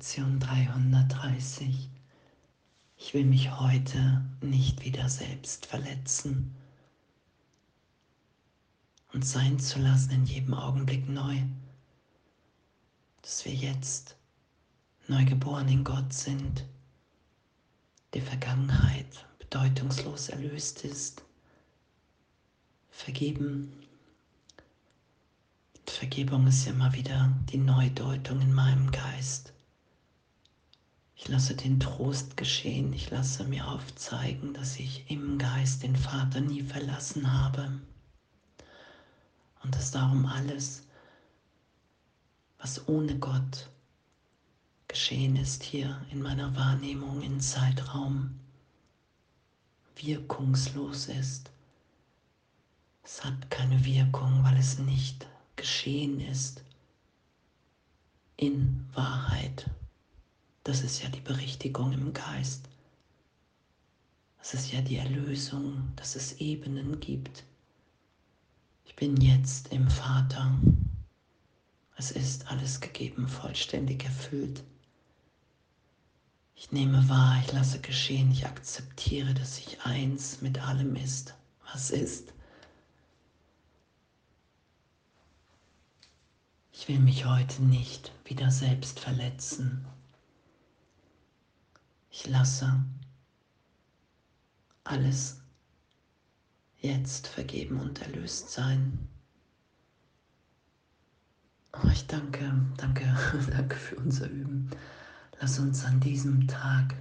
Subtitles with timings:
[0.00, 1.90] Lektion 330.
[2.96, 6.56] Ich will mich heute nicht wieder selbst verletzen
[9.12, 11.36] und sein zu lassen in jedem Augenblick neu,
[13.20, 14.16] dass wir jetzt
[15.06, 16.64] neugeboren in Gott sind,
[18.14, 21.22] die Vergangenheit bedeutungslos erlöst ist,
[22.88, 23.70] vergeben.
[25.84, 29.52] Vergebung ist immer wieder die Neudeutung in meinem Geist.
[31.22, 36.40] Ich lasse den Trost geschehen, ich lasse mir aufzeigen, dass ich im Geist den Vater
[36.40, 37.78] nie verlassen habe
[39.62, 40.82] und dass darum alles,
[42.58, 43.68] was ohne Gott
[44.88, 48.40] geschehen ist hier in meiner Wahrnehmung in Zeitraum,
[49.96, 51.50] wirkungslos ist.
[53.02, 56.64] Es hat keine Wirkung, weil es nicht geschehen ist
[58.38, 59.70] in Wahrheit.
[60.64, 62.68] Das ist ja die Berichtigung im Geist.
[64.38, 67.44] Das ist ja die Erlösung, dass es Ebenen gibt.
[68.84, 70.58] Ich bin jetzt im Vater.
[71.96, 74.64] Es ist alles gegeben, vollständig erfüllt.
[76.54, 81.34] Ich nehme wahr, ich lasse geschehen, ich akzeptiere, dass ich eins mit allem ist,
[81.72, 82.34] was ist.
[86.72, 89.86] Ich will mich heute nicht wieder selbst verletzen.
[92.22, 92.70] Ich lasse
[94.84, 95.40] alles
[96.82, 99.08] jetzt vergeben und erlöst sein.
[101.72, 103.16] Oh, ich danke, danke,
[103.50, 104.68] danke für unser Üben.
[105.40, 106.94] Lass uns an diesem Tag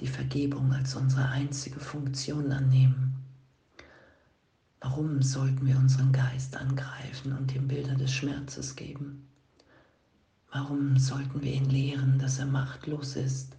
[0.00, 3.24] die Vergebung als unsere einzige Funktion annehmen.
[4.80, 9.28] Warum sollten wir unseren Geist angreifen und ihm Bilder des Schmerzes geben?
[10.50, 13.54] Warum sollten wir ihn lehren, dass er machtlos ist,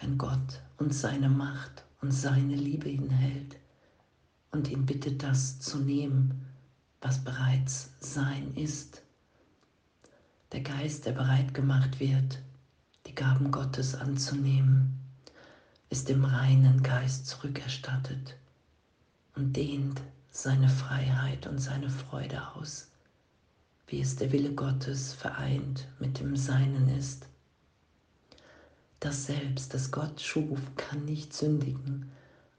[0.00, 3.56] wenn Gott uns seine Macht und seine Liebe ihn hält
[4.50, 6.46] und ihn bittet, das zu nehmen,
[7.00, 9.02] was bereits sein ist?
[10.52, 12.40] Der Geist, der bereit gemacht wird,
[13.06, 14.98] die Gaben Gottes anzunehmen,
[15.90, 18.36] ist dem reinen Geist zurückerstattet
[19.34, 20.00] und dehnt
[20.30, 22.90] seine Freiheit und seine Freude aus,
[23.86, 27.28] wie es der Wille Gottes vereint mit dem Seinen ist.
[29.00, 32.10] Das Selbst, das Gott schuf, kann nicht sündigen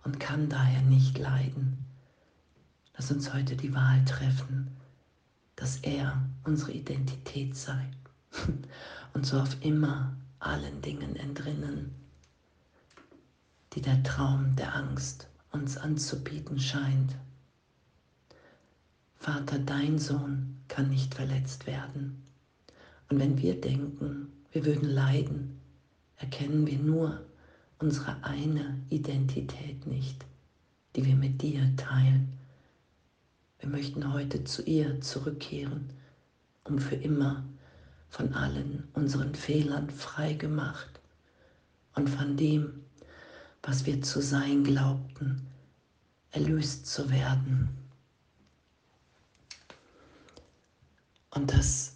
[0.03, 1.85] und kann daher nicht leiden.
[2.97, 4.75] Lass uns heute die Wahl treffen,
[5.55, 7.91] dass er unsere Identität sei
[9.13, 11.93] und so auf immer allen Dingen entrinnen,
[13.73, 17.15] die der Traum der Angst uns anzubieten scheint.
[19.17, 22.23] Vater, dein Sohn kann nicht verletzt werden.
[23.09, 25.60] Und wenn wir denken, wir würden leiden,
[26.21, 27.19] erkennen wir nur
[27.79, 30.23] unsere eine Identität nicht,
[30.95, 32.37] die wir mit dir teilen.
[33.59, 35.89] Wir möchten heute zu ihr zurückkehren,
[36.63, 37.43] um für immer
[38.09, 40.99] von allen unseren Fehlern frei gemacht
[41.95, 42.83] und von dem,
[43.63, 45.47] was wir zu sein glaubten,
[46.31, 47.69] erlöst zu werden.
[51.31, 51.95] Und dass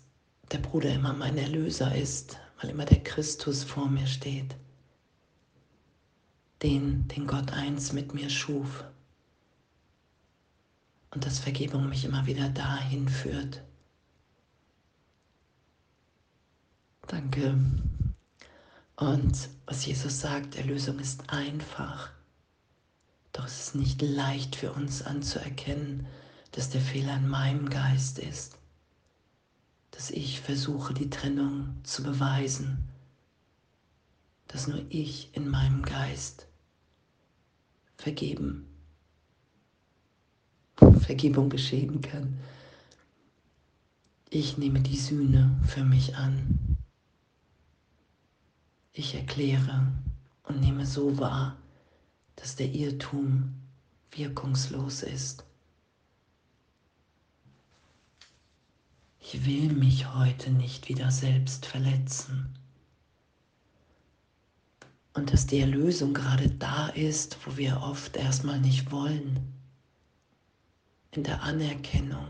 [0.51, 4.55] der Bruder immer mein Erlöser ist, weil immer der Christus vor mir steht,
[6.63, 8.83] den, den Gott eins mit mir schuf.
[11.11, 13.63] Und dass Vergebung mich immer wieder dahin führt,
[17.07, 17.55] Danke.
[18.95, 22.09] Und was Jesus sagt, Erlösung ist einfach.
[23.31, 26.07] Doch es ist nicht leicht für uns anzuerkennen,
[26.51, 28.57] dass der Fehler in meinem Geist ist.
[29.95, 32.89] Dass ich versuche, die Trennung zu beweisen.
[34.47, 36.47] Dass nur ich in meinem Geist
[37.97, 38.67] vergeben,
[40.99, 42.37] Vergebung geschehen kann.
[44.29, 46.77] Ich nehme die Sühne für mich an.
[48.91, 49.93] Ich erkläre
[50.43, 51.57] und nehme so wahr,
[52.35, 53.53] dass der Irrtum
[54.11, 55.45] wirkungslos ist.
[59.43, 62.53] Will mich heute nicht wieder selbst verletzen.
[65.13, 69.39] Und dass die Erlösung gerade da ist, wo wir oft erstmal nicht wollen.
[71.11, 72.27] In der Anerkennung.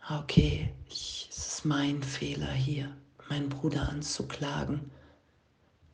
[0.00, 2.94] Ah, okay, ich, es ist mein Fehler hier,
[3.28, 4.90] meinen Bruder anzuklagen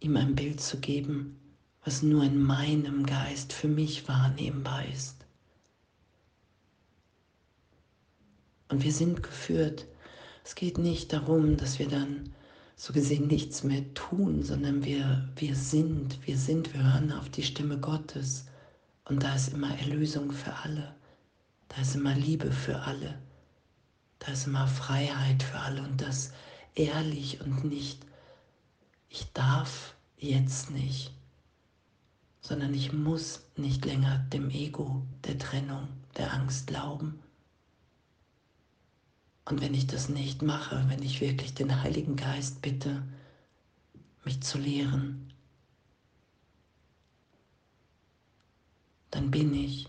[0.02, 1.38] ihm ein Bild zu geben,
[1.84, 5.21] was nur in meinem Geist für mich wahrnehmbar ist.
[8.72, 9.86] Und wir sind geführt.
[10.44, 12.32] Es geht nicht darum, dass wir dann
[12.74, 17.42] so gesehen nichts mehr tun, sondern wir, wir sind, wir sind, wir hören auf die
[17.42, 18.46] Stimme Gottes.
[19.04, 20.94] Und da ist immer Erlösung für alle,
[21.68, 23.18] da ist immer Liebe für alle,
[24.20, 26.32] da ist immer Freiheit für alle und das
[26.74, 28.06] ehrlich und nicht,
[29.10, 31.12] ich darf jetzt nicht,
[32.40, 37.21] sondern ich muss nicht länger dem Ego, der Trennung, der Angst glauben.
[39.44, 43.02] Und wenn ich das nicht mache, wenn ich wirklich den Heiligen Geist bitte,
[44.24, 45.32] mich zu lehren,
[49.10, 49.88] dann bin ich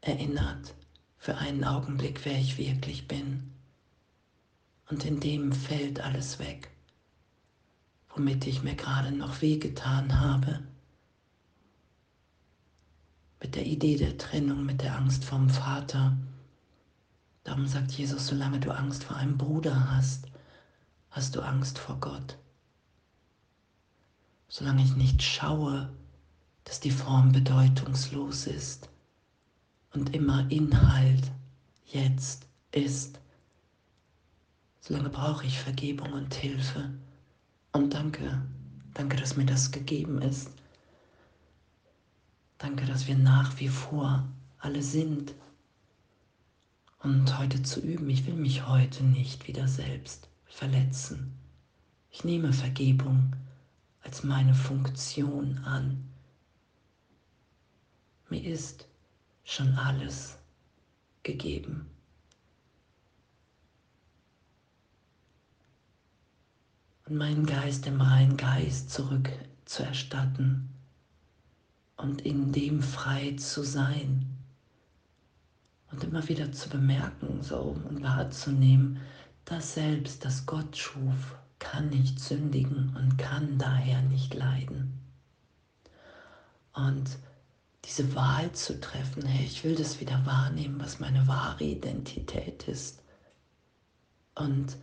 [0.00, 0.74] erinnert
[1.18, 3.52] für einen Augenblick, wer ich wirklich bin.
[4.88, 6.70] Und in dem fällt alles weg,
[8.14, 10.62] womit ich mir gerade noch wehgetan habe.
[13.42, 16.16] Mit der Idee der Trennung, mit der Angst vom Vater
[17.46, 20.26] Darum sagt Jesus, solange du Angst vor einem Bruder hast,
[21.10, 22.36] hast du Angst vor Gott.
[24.48, 25.88] Solange ich nicht schaue,
[26.64, 28.88] dass die Form bedeutungslos ist
[29.92, 31.30] und immer Inhalt
[31.84, 33.20] jetzt ist,
[34.80, 36.90] solange brauche ich Vergebung und Hilfe.
[37.70, 38.42] Und danke,
[38.92, 40.50] danke, dass mir das gegeben ist.
[42.58, 44.26] Danke, dass wir nach wie vor
[44.58, 45.32] alle sind
[47.06, 48.10] und heute zu üben.
[48.10, 51.38] Ich will mich heute nicht wieder selbst verletzen.
[52.10, 53.36] Ich nehme Vergebung
[54.02, 56.04] als meine Funktion an.
[58.28, 58.88] Mir ist
[59.44, 60.36] schon alles
[61.22, 61.86] gegeben.
[67.04, 69.30] Und meinen Geist im reinen Geist zurück
[69.64, 70.70] zu erstatten
[71.96, 74.35] und in dem frei zu sein
[75.96, 79.00] und immer wieder zu bemerken so, und wahrzunehmen,
[79.46, 85.00] dass selbst, das Gott schuf, kann nicht sündigen und kann daher nicht leiden.
[86.74, 87.18] Und
[87.86, 93.02] diese Wahl zu treffen, hey, ich will das wieder wahrnehmen, was meine wahre Identität ist.
[94.34, 94.76] Und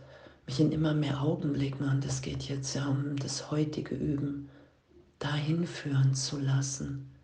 [0.46, 4.50] mich in immer mehr Augenblicken, und es geht jetzt ja um das heutige Üben,
[5.20, 7.14] dahin führen zu lassen,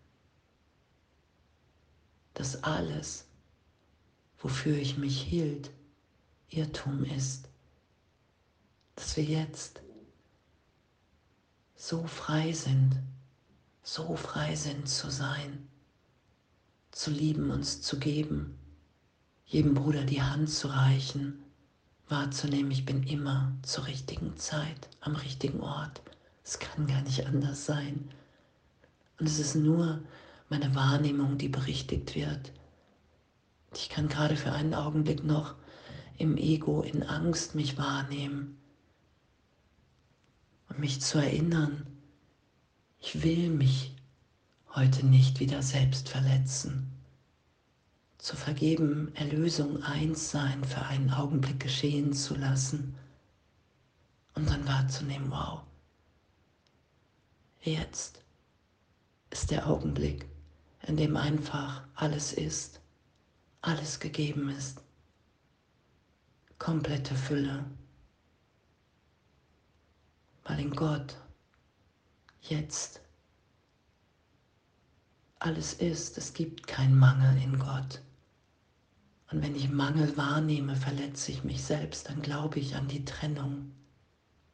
[2.34, 3.29] dass alles,
[4.40, 5.70] wofür ich mich hielt,
[6.48, 7.48] Irrtum ist,
[8.96, 9.80] dass wir jetzt
[11.76, 12.96] so frei sind,
[13.82, 15.68] so frei sind zu sein,
[16.90, 18.58] zu lieben, uns zu geben,
[19.46, 21.42] jedem Bruder die Hand zu reichen,
[22.08, 26.02] wahrzunehmen, ich bin immer zur richtigen Zeit, am richtigen Ort.
[26.44, 28.10] Es kann gar nicht anders sein.
[29.18, 30.00] Und es ist nur
[30.48, 32.52] meine Wahrnehmung, die berichtigt wird.
[33.72, 35.54] Ich kann gerade für einen Augenblick noch
[36.18, 38.58] im Ego, in Angst mich wahrnehmen
[40.68, 41.86] und mich zu erinnern,
[42.98, 43.94] ich will mich
[44.74, 46.90] heute nicht wieder selbst verletzen.
[48.18, 52.94] Zu vergeben, Erlösung eins sein, für einen Augenblick geschehen zu lassen
[54.34, 55.62] und dann wahrzunehmen, wow,
[57.62, 58.22] jetzt
[59.30, 60.26] ist der Augenblick,
[60.86, 62.79] in dem einfach alles ist
[63.62, 64.82] alles gegeben ist.
[66.58, 67.64] Komplette Fülle.
[70.44, 71.16] Weil in Gott
[72.42, 73.00] jetzt
[75.38, 76.18] alles ist.
[76.18, 78.02] Es gibt keinen Mangel in Gott.
[79.30, 83.72] Und wenn ich Mangel wahrnehme, verletze ich mich selbst, dann glaube ich an die Trennung.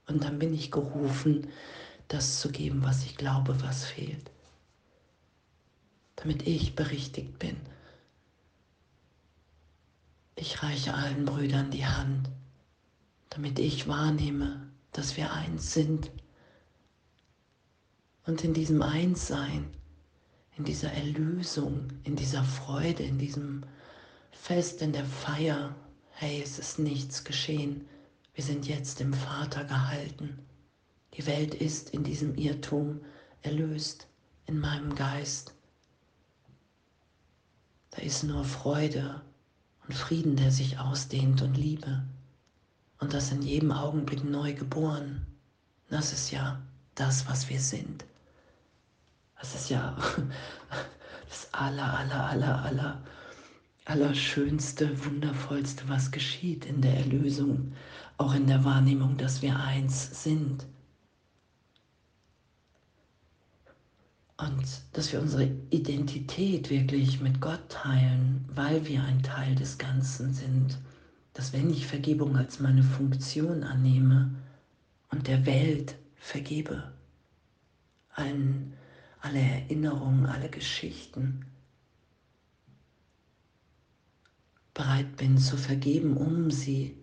[0.06, 1.48] Und dann bin ich gerufen,
[2.08, 4.30] das zu geben, was ich glaube, was fehlt.
[6.16, 7.56] Damit ich berichtigt bin.
[10.36, 12.28] Ich reiche allen Brüdern die Hand,
[13.30, 16.10] damit ich wahrnehme, dass wir eins sind.
[18.26, 19.70] Und in diesem Einssein,
[20.56, 23.62] in dieser Erlösung, in dieser Freude, in diesem
[24.32, 25.72] Fest, in der Feier,
[26.10, 27.86] hey, es ist nichts geschehen.
[28.34, 30.40] Wir sind jetzt im Vater gehalten.
[31.14, 33.00] Die Welt ist in diesem Irrtum
[33.42, 34.08] erlöst,
[34.46, 35.54] in meinem Geist.
[37.92, 39.22] Da ist nur Freude
[39.86, 42.02] und Frieden, der sich ausdehnt und Liebe.
[42.98, 45.26] Und das in jedem Augenblick neu geboren.
[45.90, 46.60] Das ist ja
[46.94, 48.04] das, was wir sind.
[49.38, 49.96] Das ist ja
[51.28, 53.02] das aller, aller, aller, aller,
[53.84, 57.72] allerschönste, wundervollste, was geschieht in der Erlösung,
[58.16, 60.66] auch in der Wahrnehmung, dass wir eins sind.
[64.38, 70.34] Und dass wir unsere Identität wirklich mit Gott teilen, weil wir ein Teil des Ganzen
[70.34, 70.78] sind.
[71.32, 74.34] Dass wenn ich Vergebung als meine Funktion annehme
[75.10, 76.92] und der Welt vergebe.
[78.10, 78.74] Allen,
[79.20, 81.46] alle Erinnerungen, alle Geschichten.
[84.74, 86.96] Bereit bin zu vergeben, um sie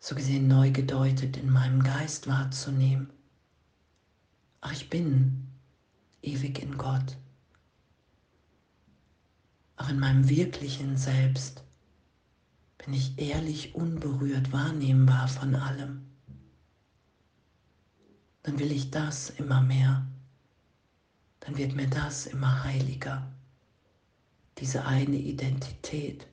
[0.00, 3.10] so gesehen neu gedeutet in meinem Geist wahrzunehmen.
[4.60, 5.46] Ach, ich bin
[6.22, 7.16] ewig in Gott.
[9.76, 11.62] Auch in meinem wirklichen Selbst
[12.78, 16.06] bin ich ehrlich unberührt wahrnehmbar von allem.
[18.42, 20.06] Dann will ich das immer mehr.
[21.40, 23.30] Dann wird mir das immer heiliger.
[24.58, 26.26] Diese eine Identität,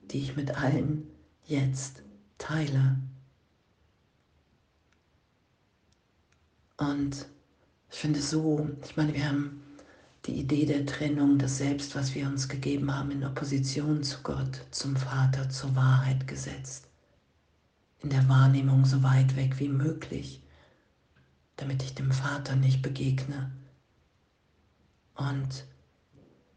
[0.00, 1.08] die ich mit allen
[1.44, 2.02] jetzt
[2.38, 2.98] teile.
[6.76, 7.26] Und
[7.96, 9.62] ich finde so, ich meine, wir haben
[10.26, 14.66] die Idee der Trennung, das Selbst, was wir uns gegeben haben, in Opposition zu Gott,
[14.70, 16.90] zum Vater, zur Wahrheit gesetzt.
[18.00, 20.42] In der Wahrnehmung so weit weg wie möglich,
[21.56, 23.50] damit ich dem Vater nicht begegne.
[25.14, 25.64] Und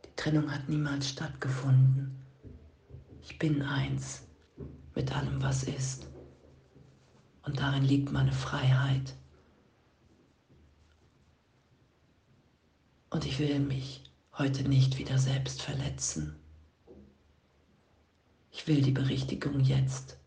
[0.04, 2.22] die Trennung hat niemals stattgefunden.
[3.22, 4.24] Ich bin eins
[4.94, 6.06] mit allem, was ist.
[7.44, 9.16] Und darin liegt meine Freiheit.
[13.10, 16.36] Und ich will mich heute nicht wieder selbst verletzen.
[18.52, 20.18] Ich will die Berichtigung jetzt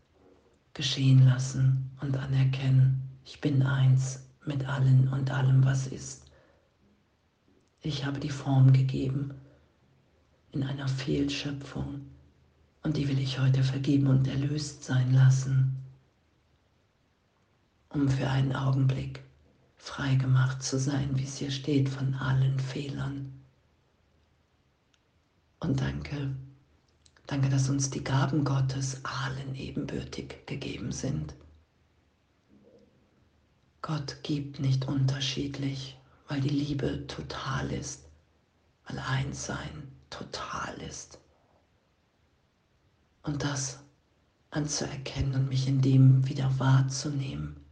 [0.73, 6.25] geschehen lassen und anerkennen, ich bin eins mit allen und allem, was ist.
[7.81, 9.33] Ich habe die Form gegeben
[10.51, 12.01] in einer Fehlschöpfung
[12.83, 15.75] und die will ich heute vergeben und erlöst sein lassen,
[17.89, 19.23] um für einen Augenblick
[19.83, 23.33] frei gemacht zu sein, wie es hier steht, von allen Fehlern.
[25.59, 26.33] Und danke,
[27.27, 31.35] danke, dass uns die Gaben Gottes allen ebenbürtig gegeben sind.
[33.81, 35.97] Gott gibt nicht unterschiedlich,
[36.29, 38.07] weil die Liebe total ist,
[38.87, 41.19] weil Einssein total ist.
[43.21, 43.79] Und das
[44.49, 47.62] anzuerkennen und mich in dem wieder wahrzunehmen,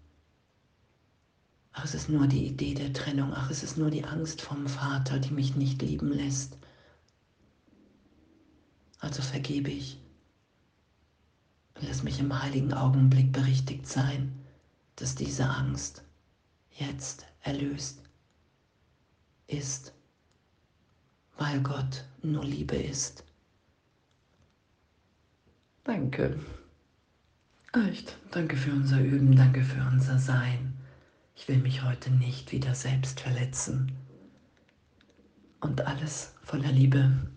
[1.73, 3.33] Ach, es ist nur die Idee der Trennung.
[3.33, 6.57] Ach, es ist nur die Angst vom Vater, die mich nicht lieben lässt.
[8.99, 10.01] Also vergebe ich
[11.81, 14.31] lass mich im heiligen Augenblick berichtigt sein,
[14.95, 16.03] dass diese Angst
[16.71, 18.01] jetzt erlöst
[19.47, 19.93] ist,
[21.37, 23.23] weil Gott nur Liebe ist.
[25.83, 26.39] Danke.
[27.73, 30.73] Echt, danke für unser Üben, danke für unser Sein.
[31.41, 33.93] Ich will mich heute nicht wieder selbst verletzen.
[35.59, 37.31] Und alles voller Liebe